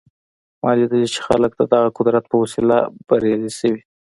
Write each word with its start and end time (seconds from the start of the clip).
ما 0.61 0.71
لیدلي 0.77 1.07
چې 1.13 1.19
خلک 1.27 1.51
د 1.55 1.61
دغه 1.73 1.89
قدرت 1.97 2.23
په 2.31 2.35
وسیله 2.43 2.77
بریالي 3.07 3.51
شوي 3.59 3.81